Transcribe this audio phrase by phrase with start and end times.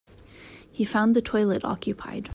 [0.71, 2.27] He found the toilet occupied.